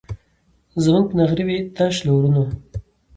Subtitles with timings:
[0.83, 2.43] زموږ به نغري وي تش له اورونو